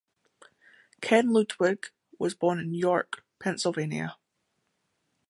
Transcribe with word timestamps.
Ken 0.99 1.31
Ludwig 1.31 1.91
was 2.17 2.33
born 2.33 2.57
in 2.57 2.73
York, 2.73 3.23
Pennsylvania. 3.37 4.15